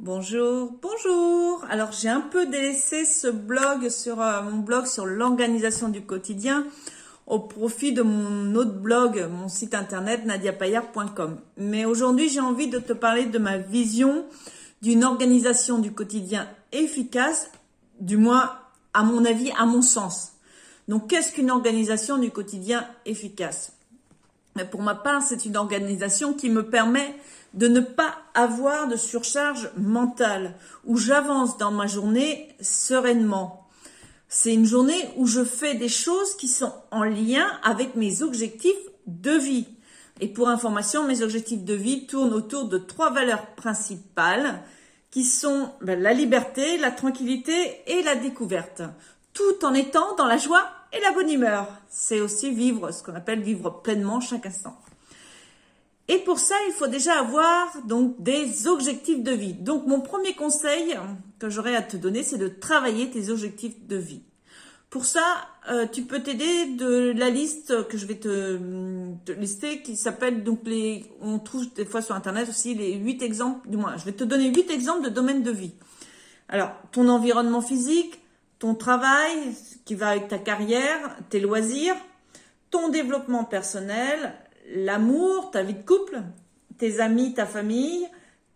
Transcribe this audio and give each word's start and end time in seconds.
Bonjour, 0.00 0.72
bonjour. 0.82 1.64
Alors 1.70 1.92
j'ai 1.92 2.08
un 2.08 2.22
peu 2.22 2.46
délaissé 2.46 3.04
ce 3.04 3.28
blog 3.28 3.88
sur 3.88 4.20
euh, 4.20 4.42
mon 4.42 4.58
blog 4.58 4.86
sur 4.86 5.06
l'organisation 5.06 5.90
du 5.90 6.02
quotidien 6.02 6.66
au 7.26 7.38
profit 7.38 7.92
de 7.92 8.02
mon 8.02 8.54
autre 8.56 8.72
blog, 8.72 9.28
mon 9.30 9.48
site 9.48 9.74
internet 9.74 10.24
nadiapayard.com. 10.24 11.38
Mais 11.56 11.84
aujourd'hui 11.84 12.28
j'ai 12.28 12.40
envie 12.40 12.66
de 12.66 12.78
te 12.78 12.92
parler 12.92 13.26
de 13.26 13.38
ma 13.38 13.58
vision 13.58 14.24
d'une 14.80 15.04
organisation 15.04 15.78
du 15.78 15.92
quotidien 15.92 16.48
efficace, 16.72 17.50
du 18.00 18.16
moins 18.16 18.50
à 18.94 19.04
mon 19.04 19.24
avis, 19.24 19.52
à 19.56 19.66
mon 19.66 19.82
sens. 19.82 20.32
Donc 20.88 21.08
qu'est-ce 21.10 21.32
qu'une 21.32 21.50
organisation 21.50 22.18
du 22.18 22.30
quotidien 22.30 22.88
efficace? 23.06 23.72
Pour 24.70 24.82
ma 24.82 24.96
part, 24.96 25.22
c'est 25.22 25.44
une 25.46 25.56
organisation 25.56 26.34
qui 26.34 26.50
me 26.50 26.68
permet 26.68 27.14
de 27.54 27.68
ne 27.68 27.80
pas 27.80 28.14
avoir 28.34 28.88
de 28.88 28.96
surcharge 28.96 29.70
mentale, 29.76 30.54
où 30.84 30.96
j'avance 30.96 31.58
dans 31.58 31.70
ma 31.70 31.86
journée 31.86 32.48
sereinement. 32.60 33.68
C'est 34.28 34.54
une 34.54 34.64
journée 34.64 35.10
où 35.16 35.26
je 35.26 35.44
fais 35.44 35.74
des 35.74 35.90
choses 35.90 36.34
qui 36.36 36.48
sont 36.48 36.72
en 36.90 37.04
lien 37.04 37.46
avec 37.62 37.96
mes 37.96 38.22
objectifs 38.22 38.72
de 39.06 39.32
vie. 39.32 39.66
Et 40.20 40.28
pour 40.28 40.48
information, 40.48 41.06
mes 41.06 41.22
objectifs 41.22 41.64
de 41.64 41.74
vie 41.74 42.06
tournent 42.06 42.32
autour 42.32 42.66
de 42.68 42.78
trois 42.78 43.10
valeurs 43.10 43.46
principales 43.54 44.62
qui 45.10 45.24
sont 45.24 45.70
ben, 45.82 46.00
la 46.00 46.14
liberté, 46.14 46.78
la 46.78 46.90
tranquillité 46.90 47.52
et 47.86 48.02
la 48.02 48.14
découverte, 48.14 48.82
tout 49.34 49.64
en 49.64 49.74
étant 49.74 50.14
dans 50.16 50.26
la 50.26 50.38
joie 50.38 50.66
et 50.92 51.00
la 51.00 51.12
bonne 51.12 51.30
humeur. 51.30 51.68
C'est 51.90 52.20
aussi 52.20 52.50
vivre 52.50 52.90
ce 52.90 53.02
qu'on 53.02 53.14
appelle 53.14 53.42
vivre 53.42 53.82
pleinement 53.82 54.20
chaque 54.20 54.46
instant. 54.46 54.78
Et 56.08 56.18
pour 56.18 56.38
ça, 56.38 56.54
il 56.68 56.72
faut 56.72 56.88
déjà 56.88 57.18
avoir 57.18 57.68
donc 57.86 58.20
des 58.22 58.66
objectifs 58.66 59.22
de 59.22 59.32
vie. 59.32 59.54
Donc 59.54 59.86
mon 59.86 60.00
premier 60.00 60.34
conseil 60.34 60.96
que 61.38 61.48
j'aurais 61.48 61.76
à 61.76 61.82
te 61.82 61.96
donner, 61.96 62.22
c'est 62.22 62.38
de 62.38 62.48
travailler 62.48 63.10
tes 63.10 63.30
objectifs 63.30 63.86
de 63.86 63.96
vie. 63.96 64.22
Pour 64.92 65.06
ça, 65.06 65.24
euh, 65.70 65.86
tu 65.90 66.02
peux 66.02 66.20
t'aider 66.20 66.66
de 66.66 67.14
la 67.16 67.30
liste 67.30 67.88
que 67.88 67.96
je 67.96 68.04
vais 68.04 68.16
te, 68.16 68.58
lister, 69.32 69.80
qui 69.80 69.96
s'appelle 69.96 70.44
donc 70.44 70.60
les. 70.66 71.06
On 71.22 71.38
trouve 71.38 71.72
des 71.72 71.86
fois 71.86 72.02
sur 72.02 72.14
internet 72.14 72.46
aussi 72.46 72.74
les 72.74 72.92
huit 72.96 73.22
exemples. 73.22 73.70
Du 73.70 73.78
moins, 73.78 73.96
je 73.96 74.04
vais 74.04 74.12
te 74.12 74.22
donner 74.22 74.52
huit 74.52 74.70
exemples 74.70 75.04
de 75.04 75.08
domaines 75.08 75.42
de 75.42 75.50
vie. 75.50 75.72
Alors, 76.50 76.72
ton 76.90 77.08
environnement 77.08 77.62
physique, 77.62 78.20
ton 78.58 78.74
travail, 78.74 79.54
qui 79.86 79.94
va 79.94 80.10
avec 80.10 80.28
ta 80.28 80.36
carrière, 80.36 81.16
tes 81.30 81.40
loisirs, 81.40 81.96
ton 82.70 82.90
développement 82.90 83.44
personnel, 83.44 84.34
l'amour, 84.72 85.50
ta 85.50 85.62
vie 85.62 85.74
de 85.74 85.82
couple, 85.82 86.22
tes 86.78 87.00
amis, 87.00 87.34
ta 87.34 87.46
famille, 87.46 88.06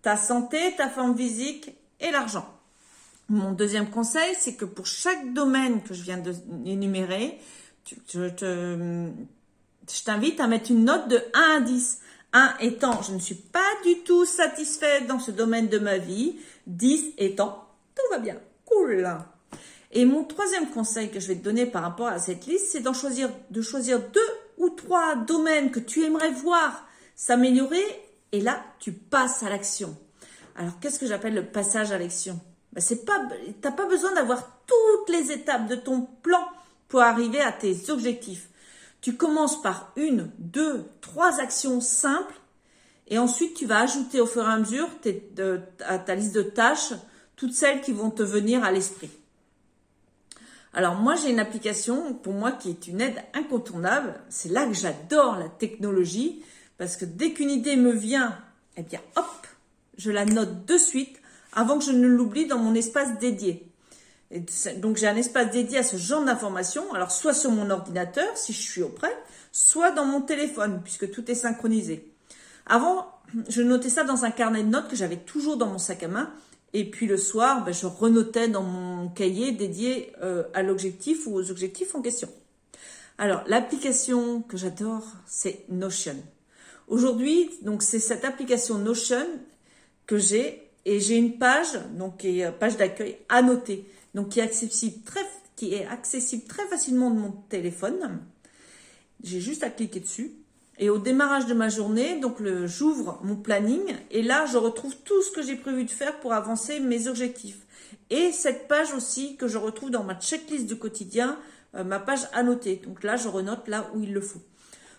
ta 0.03 0.17
santé, 0.17 0.59
ta 0.77 0.89
forme 0.89 1.17
physique 1.17 1.77
et 2.01 2.11
l'argent. 2.11 2.47
Mon 3.29 3.53
deuxième 3.53 3.91
conseil, 3.91 4.35
c'est 4.39 4.55
que 4.55 4.65
pour 4.65 4.87
chaque 4.87 5.33
domaine 5.33 5.83
que 5.83 5.95
je 5.95 6.03
viens 6.03 6.19
d'énumérer, 6.19 7.39
je 8.13 8.29
t'invite 10.05 10.41
à 10.41 10.47
mettre 10.47 10.71
une 10.71 10.85
note 10.85 11.09
de 11.09 11.21
1 11.35 11.57
à 11.57 11.61
10. 11.61 12.01
1 12.33 12.57
étant, 12.61 13.03
je 13.03 13.13
ne 13.13 13.19
suis 13.19 13.35
pas 13.35 13.71
du 13.85 13.99
tout 14.05 14.25
satisfait 14.27 15.03
dans 15.03 15.19
ce 15.19 15.31
domaine 15.31 15.69
de 15.69 15.79
ma 15.79 15.99
vie. 15.99 16.37
10 16.67 17.15
étant, 17.19 17.67
tout 17.95 18.03
va 18.11 18.19
bien. 18.19 18.39
Cool. 18.65 19.09
Et 19.93 20.05
mon 20.05 20.25
troisième 20.25 20.69
conseil 20.71 21.11
que 21.11 21.21
je 21.21 21.29
vais 21.29 21.37
te 21.37 21.45
donner 21.45 21.67
par 21.67 21.83
rapport 21.83 22.09
à 22.09 22.19
cette 22.19 22.47
liste, 22.47 22.67
c'est 22.71 22.81
d'en 22.81 22.93
choisir, 22.93 23.31
de 23.51 23.63
choisir 23.63 24.01
deux 24.01 24.46
trois 24.71 25.15
domaines 25.15 25.71
que 25.71 25.81
tu 25.81 26.05
aimerais 26.05 26.33
voir 26.33 26.87
s'améliorer, 27.15 27.85
et 28.33 28.41
là, 28.41 28.63
tu 28.79 28.93
passes 28.93 29.43
à 29.43 29.49
l'action. 29.49 29.97
Alors, 30.57 30.79
qu'est-ce 30.81 30.99
que 30.99 31.07
j'appelle 31.07 31.35
le 31.35 31.47
passage 31.47 31.93
à 31.93 31.99
l'action? 31.99 32.41
Ben, 32.73 32.81
c'est 32.81 33.05
pas, 33.05 33.27
t'as 33.63 33.73
pas 33.73 33.87
besoin 33.87 34.13
d'avoir 34.13 34.61
toutes 34.67 35.09
les 35.15 35.33
étapes 35.33 35.67
de 35.67 35.77
ton 35.77 36.03
plan 36.23 36.47
pour 36.89 37.01
arriver 37.01 37.41
à 37.41 37.53
tes 37.53 37.91
objectifs. 37.91 38.49
Tu 39.01 39.17
commences 39.17 39.63
par 39.63 39.93
une, 39.97 40.31
deux, 40.39 40.85
trois 41.01 41.41
actions 41.41 41.81
simples 41.81 42.35
et 43.09 43.19
ensuite 43.19 43.55
tu 43.55 43.67
vas 43.67 43.81
ajouter 43.81 44.21
au 44.21 44.27
fur 44.27 44.43
et 44.43 44.53
à 44.53 44.59
mesure 44.59 44.89
à 45.87 45.99
ta 45.99 46.15
liste 46.15 46.35
de 46.35 46.43
tâches 46.43 46.93
toutes 47.37 47.55
celles 47.55 47.81
qui 47.81 47.93
vont 47.93 48.11
te 48.11 48.23
venir 48.23 48.65
à 48.65 48.73
l'esprit. 48.73 49.11
Alors 50.77 50.95
moi 50.95 51.15
j'ai 51.15 51.31
une 51.31 51.41
application 51.41 52.13
pour 52.13 52.35
moi 52.35 52.53
qui 52.53 52.69
est 52.69 52.87
une 52.87 53.01
aide 53.01 53.17
incontournable. 53.33 54.13
C'est 54.29 54.51
là 54.51 54.67
que 54.67 54.75
j'adore 54.75 55.37
la 55.37 55.49
technologie 55.49 56.43
parce 56.77 56.99
que 56.99 57.07
dès 57.07 57.33
qu'une 57.33 57.51
idée 57.51 57.77
me 57.77 57.93
vient, 57.93 58.37
eh 58.77 58.83
bien 58.83 59.01
hop, 59.17 59.47
je 59.97 60.11
la 60.11 60.27
note 60.27 60.67
de 60.67 60.77
suite 60.77 61.17
avant 61.55 61.79
que 61.79 61.85
je 61.87 61.93
ne 61.93 62.07
l'oublie 62.07 62.47
dans 62.47 62.59
mon 62.59 62.75
espace 62.75 63.19
dédié. 63.19 63.67
Donc 64.77 64.99
j'ai 64.99 65.07
un 65.09 65.17
espace 65.17 65.51
dédié 65.51 65.79
à 65.79 65.83
ce 65.83 65.97
genre 65.97 66.23
d'informations, 66.23 66.93
alors 66.93 67.11
soit 67.11 67.33
sur 67.33 67.51
mon 67.51 67.71
ordinateur 67.71 68.37
si 68.37 68.53
je 68.53 68.61
suis 68.61 68.83
auprès, 68.83 69.17
soit 69.53 69.93
dans 69.93 70.05
mon 70.05 70.21
téléphone 70.21 70.83
puisque 70.85 71.11
tout 71.11 71.31
est 71.31 71.35
synchronisé. 71.35 72.13
Avant, 72.67 73.07
je 73.49 73.63
notais 73.63 73.89
ça 73.89 74.05
dans 74.05 74.27
un 74.27 74.31
carnet 74.31 74.63
de 74.63 74.69
notes 74.69 74.89
que 74.89 74.97
j'avais 74.97 75.17
toujours 75.17 75.57
dans 75.57 75.69
mon 75.69 75.79
sac 75.79 76.03
à 76.03 76.09
main 76.09 76.31
et 76.79 76.85
puis 76.85 77.07
le 77.07 77.17
soir, 77.17 77.65
ben, 77.65 77.73
je 77.73 77.87
renotais 77.87 78.49
dans 78.49 78.63
mon 78.63 79.09
cahier 79.09 79.53
dédié 79.53 80.13
euh, 80.21 80.43
à 80.53 80.63
l'objectif 80.63 81.27
ou 81.27 81.35
aux 81.35 81.51
objectifs 81.51 81.95
en 81.95 82.03
question. 82.03 82.29
Alors, 83.17 83.43
l'application 83.47 84.43
que 84.43 84.59
j'adore, 84.59 85.03
c'est 85.27 85.65
Notion. 85.71 86.17
Aujourd'hui, 86.87 87.49
donc 87.63 87.83
c'est 87.83 87.99
cette 87.99 88.27
application 88.27 88.77
Notion 88.77 89.27
que 90.07 90.19
j'ai 90.19 90.69
et 90.85 91.01
j'ai 91.01 91.17
une 91.17 91.39
page, 91.39 91.81
donc 91.97 92.19
qui 92.19 92.41
est 92.41 92.53
page 92.53 92.77
d'accueil 92.77 93.17
annotée, 93.31 93.87
donc 94.15 94.29
qui 94.29 94.41
est 94.41 95.87
accessible 95.87 96.45
très 96.47 96.67
facilement 96.67 97.11
de 97.11 97.19
mon 97.19 97.33
téléphone. 97.49 98.21
J'ai 99.25 99.41
juste 99.41 99.63
à 99.63 99.71
cliquer 99.71 100.01
dessus 100.01 100.33
et 100.79 100.91
au 100.91 100.99
démarrage 100.99 101.47
de 101.47 101.55
ma 101.55 101.69
journée, 101.69 102.21
donc 102.21 102.43
j'ouvre 102.67 103.19
mon 103.23 103.37
planning 103.37 103.95
et 104.11 104.23
là 104.23 104.45
je 104.47 104.59
retrouve 104.59 104.95
tout 105.05 105.23
ce 105.23 105.31
que 105.31 105.43
j'ai 105.43 105.57
prévu 105.57 105.85
de 105.85 105.91
faire 105.91 106.21
pour 106.21 106.35
avancer 106.35 106.81
mes 106.81 107.09
objectifs. 107.09 107.59
Et 108.11 108.31
cette 108.33 108.69
page 108.69 108.93
aussi 108.93 109.37
que 109.37 109.49
je 109.49 109.59
retrouve 109.59 109.91
dans 109.91 110.05
ma 110.05 110.15
checklist 110.15 110.67
du 110.67 110.77
quotidien, 110.77 111.39
euh, 111.75 111.83
ma 111.83 111.99
page 111.99 112.29
annotée. 112.33 112.81
Donc 112.85 113.03
là 113.03 113.17
je 113.17 113.29
renote 113.29 113.69
là 113.69 113.91
où 113.95 114.03
il 114.03 114.13
le 114.13 114.21
faut. 114.21 114.43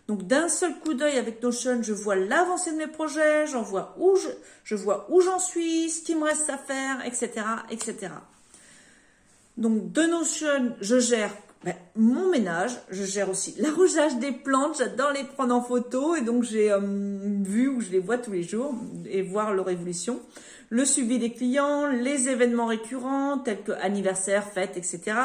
Donc 0.07 0.25
d'un 0.25 0.49
seul 0.49 0.73
coup 0.79 0.93
d'œil 0.93 1.17
avec 1.17 1.43
Notion, 1.43 1.83
je 1.83 1.93
vois 1.93 2.15
l'avancée 2.15 2.71
de 2.71 2.77
mes 2.77 2.87
projets, 2.87 3.45
j'en 3.45 3.61
vois 3.61 3.93
où 3.99 4.17
je, 4.63 4.75
vois 4.75 5.05
où 5.09 5.21
j'en 5.21 5.39
suis, 5.39 5.89
ce 5.89 6.01
qu'il 6.01 6.17
me 6.17 6.23
reste 6.23 6.49
à 6.49 6.57
faire, 6.57 7.05
etc., 7.05 7.29
etc. 7.69 8.13
Donc 9.57 9.91
de 9.91 10.01
Notion, 10.03 10.75
je 10.79 10.99
gère 10.99 11.35
ben, 11.63 11.73
mon 11.95 12.29
ménage, 12.29 12.71
je 12.89 13.03
gère 13.03 13.29
aussi 13.29 13.55
l'arrosage 13.57 14.17
des 14.17 14.31
plantes, 14.31 14.77
j'adore 14.77 15.11
les 15.11 15.23
prendre 15.23 15.55
en 15.55 15.61
photo 15.61 16.15
et 16.15 16.21
donc 16.21 16.43
j'ai 16.43 16.71
euh, 16.71 16.79
vu 16.79 17.67
où 17.67 17.81
je 17.81 17.89
les 17.89 17.99
vois 17.99 18.17
tous 18.17 18.31
les 18.31 18.43
jours 18.43 18.75
et 19.05 19.23
voir 19.23 19.53
leur 19.53 19.69
évolution. 19.69 20.21
Le 20.69 20.85
suivi 20.85 21.17
des 21.17 21.31
clients, 21.31 21.87
les 21.87 22.29
événements 22.29 22.67
récurrents 22.67 23.39
tels 23.39 23.63
que 23.63 23.71
anniversaire, 23.71 24.43
fêtes, 24.47 24.77
etc. 24.77 25.17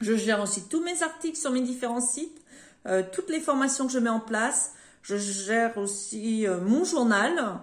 Je 0.00 0.14
gère 0.14 0.42
aussi 0.42 0.68
tous 0.68 0.82
mes 0.82 1.02
articles 1.02 1.38
sur 1.38 1.52
mes 1.52 1.62
différents 1.62 2.00
sites, 2.00 2.42
euh, 2.86 3.02
toutes 3.12 3.30
les 3.30 3.40
formations 3.40 3.86
que 3.86 3.92
je 3.92 3.98
mets 3.98 4.10
en 4.10 4.20
place. 4.20 4.72
Je 5.02 5.16
gère 5.16 5.78
aussi 5.78 6.46
euh, 6.46 6.60
mon 6.60 6.84
journal, 6.84 7.60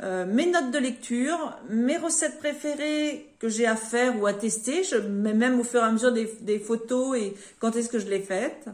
euh, 0.00 0.24
mes 0.24 0.46
notes 0.46 0.70
de 0.70 0.78
lecture, 0.78 1.56
mes 1.68 1.98
recettes 1.98 2.38
préférées 2.38 3.34
que 3.38 3.48
j'ai 3.48 3.66
à 3.66 3.76
faire 3.76 4.20
ou 4.20 4.26
à 4.26 4.32
tester. 4.32 4.82
Je 4.84 4.96
mets 4.96 5.34
même 5.34 5.60
au 5.60 5.64
fur 5.64 5.80
et 5.80 5.84
à 5.84 5.92
mesure 5.92 6.12
des, 6.12 6.58
photos 6.58 7.16
et 7.18 7.34
quand 7.58 7.76
est-ce 7.76 7.88
que 7.88 7.98
je 7.98 8.06
l'ai 8.06 8.20
faite. 8.20 8.68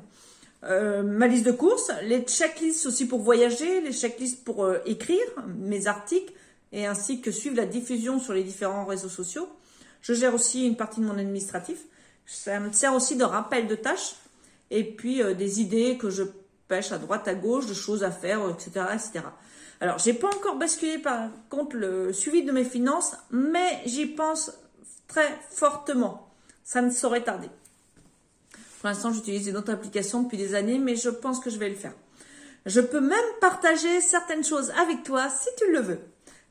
Euh, 0.65 1.03
ma 1.03 1.27
liste 1.27 1.47
de 1.47 1.53
courses, 1.53 1.91
les 2.03 2.23
checklists 2.23 2.87
aussi 2.87 3.07
pour 3.07 3.21
voyager, 3.21 3.81
les 3.81 3.93
checklists 3.93 4.45
pour 4.45 4.65
euh, 4.65 4.79
écrire 4.87 5.27
mes 5.57 5.87
articles 5.87 6.33
et 6.73 6.87
ainsi 6.87 7.21
que 7.21 7.31
suivre 7.31 7.57
la 7.57 7.67
diffusion 7.67 8.19
sur 8.19 8.33
les 8.33 8.43
différents 8.43 8.85
réseaux 8.85 9.09
sociaux. 9.09 9.49
Je 10.03 10.15
gère 10.15 10.35
aussi 10.35 10.67
une 10.67 10.77
partie 10.77 11.01
de 11.01 11.07
mon 11.07 11.17
administratif. 11.19 11.79
Ça 12.27 12.59
me 12.61 12.73
sert 12.73 12.95
aussi 12.95 13.17
de 13.17 13.25
rappel 13.25 13.67
de 13.67 13.75
tâches 13.75 14.15
et 14.71 14.85
puis 14.85 15.23
des 15.37 15.61
idées 15.61 15.97
que 15.97 16.11
je 16.11 16.25
pêche 16.69 16.93
à 16.93 16.99
droite, 16.99 17.27
à 17.27 17.35
gauche, 17.35 17.67
de 17.67 17.75
choses 17.75 18.05
à 18.05 18.11
faire, 18.11 18.41
etc., 18.51 18.87
etc. 18.93 19.25
Alors, 19.81 19.99
j'ai 19.99 20.13
pas 20.13 20.29
encore 20.29 20.57
basculé 20.57 20.99
par 20.99 21.29
contre 21.51 21.77
le 21.77 22.13
suivi 22.13 22.43
de 22.43 22.53
mes 22.53 22.65
finances, 22.65 23.15
mais 23.31 23.81
j'y 23.87 24.07
pense 24.07 24.53
très 25.07 25.39
fortement. 25.51 26.29
Ça 26.65 26.83
ne 26.83 26.91
saurait 26.91 27.23
tarder. 27.23 27.49
Pour 28.81 28.89
l'instant, 28.89 29.13
j'utilise 29.13 29.49
une 29.49 29.57
autre 29.57 29.73
application 29.73 30.23
depuis 30.23 30.39
des 30.39 30.55
années, 30.55 30.79
mais 30.79 30.97
je 30.97 31.11
pense 31.11 31.41
que 31.41 31.51
je 31.51 31.59
vais 31.59 31.69
le 31.69 31.75
faire. 31.75 31.95
Je 32.67 32.81
peux 32.81 33.01
même 33.01 33.19
partager 33.41 34.01
certaines 34.01 34.45
choses 34.45 34.71
avec 34.81 35.03
toi 35.03 35.29
si 35.31 35.49
tu 35.57 35.73
le 35.73 35.81
veux. 35.81 36.01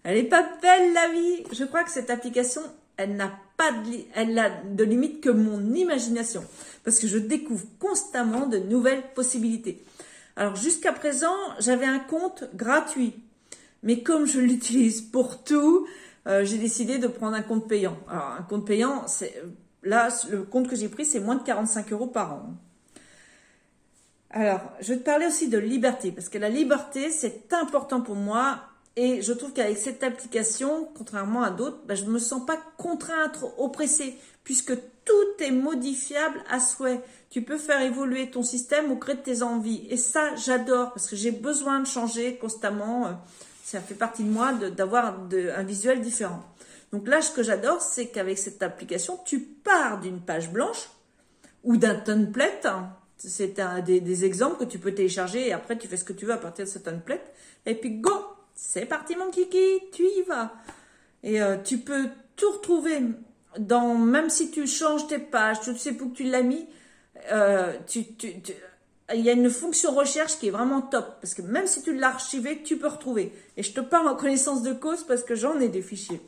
Elle 0.04 0.18
est 0.18 0.24
pas 0.24 0.50
belle 0.62 0.94
la 0.94 1.10
vie. 1.10 1.44
Je 1.52 1.64
crois 1.66 1.84
que 1.84 1.92
cette 1.92 2.10
application, 2.10 2.62
elle 2.96 3.16
n'a 3.16 3.32
pas 3.58 3.72
de, 3.72 4.00
elle 4.16 4.34
n'a 4.34 4.50
de 4.50 4.84
limite 4.84 5.22
que 5.22 5.30
mon 5.30 5.74
imagination, 5.74 6.44
parce 6.84 7.00
que 7.00 7.08
je 7.08 7.18
découvre 7.18 7.66
constamment 7.80 8.48
de 8.48 8.58
nouvelles 8.58 9.04
possibilités. 9.14 9.84
Alors 10.38 10.56
jusqu'à 10.56 10.94
présent, 10.94 11.36
j'avais 11.60 11.88
un 11.88 11.98
compte 11.98 12.44
gratuit. 12.54 13.16
Mais 13.82 14.04
comme 14.04 14.28
je 14.28 14.40
l'utilise 14.40 15.02
pour 15.02 15.44
tout, 15.44 15.88
euh, 16.28 16.46
j'ai 16.46 16.60
décidé 16.60 17.00
de 17.00 17.08
prendre 17.08 17.36
un 17.36 17.42
compte 17.42 17.68
payant. 17.68 17.98
Alors, 18.08 18.36
un 18.38 18.44
compte 18.44 18.66
payant, 18.66 19.06
là, 19.82 20.10
le 20.30 20.44
compte 20.44 20.68
que 20.68 20.76
j'ai 20.76 20.90
pris, 20.90 21.06
c'est 21.06 21.20
moins 21.20 21.36
de 21.36 21.44
45 21.44 21.92
euros 21.92 22.06
par 22.06 22.34
an. 22.34 22.54
Alors, 24.30 24.62
je 24.80 24.94
vais 24.94 25.00
te 25.00 25.04
parler 25.04 25.26
aussi 25.26 25.50
de 25.50 25.58
liberté, 25.58 26.12
parce 26.12 26.30
que 26.30 26.38
la 26.38 26.50
liberté, 26.50 27.10
c'est 27.10 27.52
important 27.54 28.02
pour 28.02 28.16
moi. 28.16 28.62
Et 29.00 29.22
je 29.22 29.32
trouve 29.32 29.54
qu'avec 29.54 29.78
cette 29.78 30.02
application, 30.02 30.90
contrairement 30.96 31.44
à 31.44 31.52
d'autres, 31.52 31.78
ben, 31.86 31.96
je 31.96 32.04
ne 32.04 32.10
me 32.10 32.18
sens 32.18 32.44
pas 32.48 32.58
contrainte, 32.78 33.38
oppressée, 33.60 34.18
puisque 34.44 34.74
tout 35.06 35.44
est 35.44 35.52
modifiable 35.52 36.44
à 36.50 36.60
souhait. 36.60 37.00
Tu 37.30 37.44
peux 37.44 37.60
faire 37.60 37.80
évoluer 37.82 38.32
ton 38.32 38.42
système 38.42 38.92
au 38.92 38.96
gré 38.96 39.14
de 39.14 39.20
tes 39.20 39.44
envies. 39.44 39.86
Et 39.92 39.98
ça, 39.98 40.36
j'adore, 40.36 40.94
parce 40.94 41.06
que 41.06 41.16
j'ai 41.16 41.30
besoin 41.30 41.80
de 41.80 41.86
changer 41.86 42.38
constamment. 42.38 43.22
Ça 43.64 43.82
fait 43.82 43.94
partie 43.94 44.24
de 44.24 44.32
moi 44.32 44.54
d'avoir 44.54 45.20
un 45.30 45.64
visuel 45.64 46.02
différent. 46.02 46.44
Donc 46.92 47.08
là, 47.08 47.22
ce 47.22 47.32
que 47.32 47.44
j'adore, 47.44 47.82
c'est 47.82 48.08
qu'avec 48.08 48.40
cette 48.40 48.64
application, 48.64 49.20
tu 49.26 49.42
pars 49.42 50.00
d'une 50.00 50.22
page 50.22 50.52
blanche 50.52 50.90
ou 51.64 51.78
d'un 51.78 51.96
template. 51.96 52.66
C'est 53.18 53.60
un 53.60 53.82
des, 53.82 54.00
des, 54.00 54.26
exemples 54.26 54.58
que 54.58 54.70
tu 54.70 54.80
peux 54.80 54.94
télécharger 54.94 55.48
et 55.48 55.54
après 55.54 55.78
tu 55.78 55.88
fais 55.88 55.98
ce 55.98 56.04
que 56.04 56.14
tu 56.14 56.26
veux 56.26 56.34
à 56.34 56.38
partir 56.38 56.66
de 56.66 56.70
ce 56.70 56.80
template. 56.80 57.34
Et 57.66 57.76
puis 57.76 58.00
go, 58.00 58.12
c'est 58.58 58.88
parti 58.88 59.16
mon 59.16 59.30
kiki, 59.30 59.80
tu 59.94 60.04
y 60.04 60.24
vas. 60.24 60.52
Et 61.24 61.42
euh, 61.42 61.58
tu 61.64 61.78
peux 61.78 62.10
tout 62.36 62.52
retrouver 62.52 63.02
dans, 63.60 63.96
même 63.96 64.30
si 64.30 64.50
tu 64.50 64.68
changes 64.68 65.08
tes 65.08 65.20
pages, 65.20 65.62
tu 65.62 65.78
sais 65.78 65.94
pour 65.94 66.12
que 66.12 66.18
tu 66.18 66.24
l'as 66.24 66.42
mis, 66.42 66.68
euh, 67.32 67.74
il 69.14 69.22
y 69.22 69.30
a 69.30 69.34
une 69.34 69.50
fonction 69.50 69.92
recherche 69.94 70.40
qui 70.40 70.48
est 70.48 70.52
vraiment 70.52 70.82
top 70.82 71.06
parce 71.22 71.34
que 71.36 71.44
même 71.44 71.68
si 71.68 71.84
tu 71.84 71.96
l'as 71.96 72.10
archivé, 72.10 72.64
tu 72.64 72.78
peux 72.78 72.88
retrouver. 72.88 73.32
Et 73.58 73.64
je 73.64 73.72
te 73.72 73.80
parle 73.80 74.08
en 74.08 74.16
connaissance 74.16 74.64
de 74.64 74.74
cause 74.74 75.04
parce 75.04 75.24
que 75.24 75.36
j'en 75.36 75.60
ai 75.60 75.70
des 75.70 75.84
fichiers. 75.84 76.22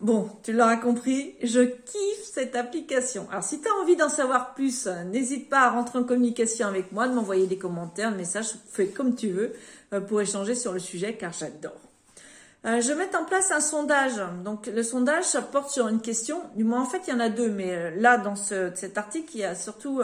Bon, 0.00 0.30
tu 0.42 0.54
l'auras 0.54 0.78
compris, 0.78 1.34
je 1.42 1.60
kiffe 1.60 2.24
cette 2.24 2.56
application. 2.56 3.28
Alors 3.30 3.44
si 3.44 3.60
tu 3.60 3.68
as 3.68 3.74
envie 3.82 3.96
d'en 3.96 4.08
savoir 4.08 4.54
plus, 4.54 4.86
n'hésite 4.86 5.50
pas 5.50 5.60
à 5.60 5.70
rentrer 5.70 5.98
en 5.98 6.04
communication 6.04 6.66
avec 6.66 6.90
moi, 6.90 7.06
de 7.06 7.12
m'envoyer 7.12 7.46
des 7.46 7.58
commentaires, 7.58 8.10
des 8.10 8.16
messages, 8.16 8.54
fais 8.70 8.86
comme 8.86 9.14
tu 9.14 9.28
veux 9.28 9.52
euh, 9.92 10.00
pour 10.00 10.22
échanger 10.22 10.54
sur 10.54 10.72
le 10.72 10.78
sujet 10.78 11.18
car 11.18 11.34
j'adore. 11.34 11.76
Euh, 12.64 12.80
je 12.80 12.94
vais 12.94 13.14
en 13.14 13.26
place 13.26 13.50
un 13.50 13.60
sondage. 13.60 14.14
Donc 14.42 14.68
le 14.68 14.82
sondage, 14.82 15.24
ça 15.24 15.42
porte 15.42 15.68
sur 15.68 15.86
une 15.88 16.00
question. 16.00 16.40
Du 16.56 16.64
moins, 16.64 16.80
en 16.80 16.86
fait, 16.86 17.02
il 17.06 17.10
y 17.10 17.12
en 17.14 17.20
a 17.20 17.28
deux, 17.28 17.50
mais 17.50 17.74
euh, 17.74 17.90
là, 17.96 18.16
dans 18.16 18.36
cet 18.36 18.96
article, 18.96 19.30
il 19.34 19.40
y 19.40 19.44
a 19.44 19.54
surtout 19.54 20.00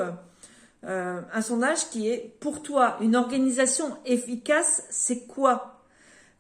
un 0.82 1.42
sondage 1.42 1.88
qui 1.88 2.10
est 2.10 2.36
pour 2.38 2.62
toi 2.62 2.98
une 3.00 3.16
organisation 3.16 3.96
efficace, 4.04 4.84
c'est 4.90 5.26
quoi? 5.26 5.75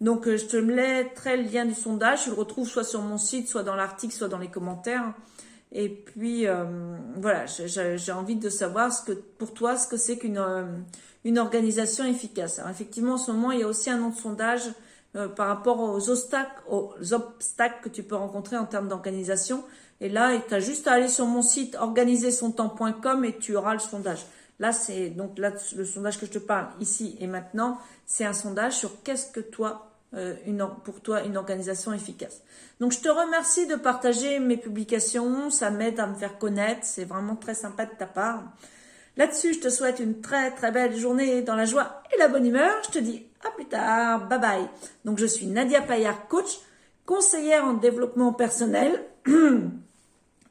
Donc, 0.00 0.26
euh, 0.26 0.36
je 0.36 0.44
te 0.44 0.56
mettrai 0.56 1.36
le 1.36 1.44
lien 1.44 1.64
du 1.64 1.74
sondage. 1.74 2.24
Tu 2.24 2.30
le 2.30 2.36
retrouves 2.36 2.68
soit 2.68 2.84
sur 2.84 3.00
mon 3.02 3.18
site, 3.18 3.48
soit 3.48 3.62
dans 3.62 3.74
l'article, 3.74 4.14
soit 4.14 4.28
dans 4.28 4.38
les 4.38 4.50
commentaires. 4.50 5.14
Et 5.72 5.88
puis, 5.88 6.46
euh, 6.46 6.64
voilà, 7.16 7.46
j'ai 7.46 8.12
envie 8.12 8.36
de 8.36 8.48
savoir 8.48 8.92
ce 8.92 9.02
que, 9.02 9.12
pour 9.12 9.52
toi, 9.54 9.76
ce 9.76 9.88
que 9.88 9.96
c'est 9.96 10.18
qu'une 10.18 10.38
euh, 10.38 10.64
organisation 11.36 12.04
efficace. 12.04 12.58
Alors, 12.58 12.70
effectivement, 12.70 13.14
en 13.14 13.18
ce 13.18 13.32
moment, 13.32 13.52
il 13.52 13.60
y 13.60 13.62
a 13.62 13.68
aussi 13.68 13.90
un 13.90 14.02
autre 14.06 14.18
sondage 14.18 14.62
par 15.34 15.48
rapport 15.48 15.80
aux 15.80 16.10
obstacles, 16.10 16.62
aux 16.68 16.92
obstacles 17.12 17.78
que 17.82 17.88
tu 17.88 18.02
peux 18.02 18.16
rencontrer 18.16 18.58
en 18.58 18.66
termes 18.66 18.86
d'organisation. 18.86 19.64
Et 20.02 20.10
là, 20.10 20.38
tu 20.46 20.52
as 20.52 20.60
juste 20.60 20.86
à 20.88 20.92
aller 20.92 21.08
sur 21.08 21.24
mon 21.24 21.40
site 21.40 21.74
organisersontemps.com 21.80 23.24
et 23.24 23.38
tu 23.38 23.56
auras 23.56 23.72
le 23.72 23.78
sondage. 23.78 24.26
Là, 24.58 24.72
c'est 24.72 25.10
donc 25.10 25.38
le 25.38 25.84
sondage 25.84 26.18
que 26.18 26.26
je 26.26 26.32
te 26.32 26.38
parle 26.38 26.68
ici 26.80 27.16
et 27.20 27.26
maintenant, 27.26 27.78
c'est 28.06 28.24
un 28.24 28.32
sondage 28.32 28.74
sur 28.74 29.02
qu'est-ce 29.02 29.30
que 29.30 29.40
toi, 29.40 29.90
euh, 30.14 30.34
pour 30.84 31.00
toi, 31.00 31.22
une 31.22 31.36
organisation 31.36 31.92
efficace. 31.92 32.42
Donc, 32.80 32.92
je 32.92 33.00
te 33.00 33.08
remercie 33.08 33.66
de 33.66 33.74
partager 33.74 34.38
mes 34.38 34.56
publications, 34.56 35.50
ça 35.50 35.70
m'aide 35.70 36.00
à 36.00 36.06
me 36.06 36.14
faire 36.14 36.38
connaître, 36.38 36.84
c'est 36.84 37.04
vraiment 37.04 37.36
très 37.36 37.54
sympa 37.54 37.84
de 37.84 37.94
ta 37.98 38.06
part. 38.06 38.44
Là-dessus, 39.16 39.54
je 39.54 39.60
te 39.60 39.68
souhaite 39.68 39.98
une 39.98 40.20
très 40.20 40.50
très 40.50 40.72
belle 40.72 40.96
journée 40.96 41.42
dans 41.42 41.54
la 41.54 41.64
joie 41.64 42.02
et 42.14 42.18
la 42.18 42.28
bonne 42.28 42.46
humeur. 42.46 42.74
Je 42.86 42.90
te 42.92 42.98
dis 42.98 43.26
à 43.46 43.50
plus 43.50 43.66
tard, 43.66 44.26
bye 44.28 44.40
bye. 44.40 44.68
Donc, 45.04 45.18
je 45.18 45.26
suis 45.26 45.46
Nadia 45.46 45.82
Payard, 45.82 46.28
coach, 46.28 46.60
conseillère 47.04 47.64
en 47.64 47.74
développement 47.74 48.32
personnel. 48.32 49.02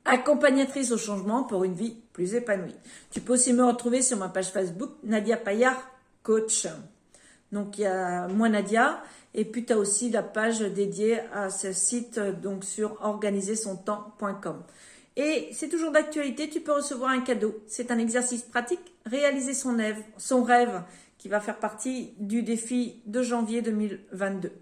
accompagnatrice 0.05 0.91
au 0.91 0.97
changement 0.97 1.43
pour 1.43 1.63
une 1.63 1.73
vie 1.73 1.97
plus 2.15 2.33
épanouie. 2.33 2.75
Tu 3.11 3.19
peux 3.19 3.33
aussi 3.33 3.51
me 3.51 3.65
retrouver 3.65 4.01
sur 4.01 4.17
ma 4.17 4.29
page 4.29 4.47
Facebook 4.47 4.91
Nadia 5.03 5.35
Payard 5.35 5.81
Coach. 6.23 6.65
Donc 7.51 7.77
il 7.77 7.81
y 7.81 7.85
a 7.85 8.27
moi 8.29 8.47
Nadia 8.47 9.03
et 9.33 9.43
puis 9.43 9.65
tu 9.65 9.73
as 9.73 9.77
aussi 9.77 10.09
la 10.09 10.23
page 10.23 10.61
dédiée 10.61 11.19
à 11.33 11.49
ce 11.49 11.73
site 11.73 12.17
donc 12.41 12.63
sur 12.63 12.97
organisersontemps.com. 13.01 14.63
Et 15.17 15.49
c'est 15.51 15.67
toujours 15.67 15.91
d'actualité, 15.91 16.49
tu 16.49 16.61
peux 16.61 16.71
recevoir 16.71 17.11
un 17.11 17.19
cadeau. 17.19 17.61
C'est 17.67 17.91
un 17.91 17.99
exercice 17.99 18.43
pratique, 18.43 18.93
réaliser 19.05 19.53
son 19.53 19.75
rêve, 19.75 20.01
son 20.17 20.41
rêve 20.43 20.83
qui 21.17 21.27
va 21.27 21.41
faire 21.41 21.59
partie 21.59 22.13
du 22.17 22.43
défi 22.43 23.01
de 23.05 23.21
janvier 23.21 23.61
2022. 23.61 24.53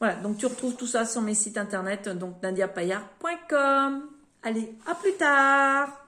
Voilà, 0.00 0.16
donc 0.16 0.36
tu 0.36 0.44
retrouves 0.44 0.76
tout 0.76 0.86
ça 0.86 1.06
sur 1.06 1.22
mes 1.22 1.34
sites 1.34 1.56
internet, 1.56 2.10
donc 2.10 2.42
nadiapayard.com. 2.42 4.02
Allez, 4.42 4.74
à 4.86 4.94
plus 4.94 5.14
tard 5.14 6.01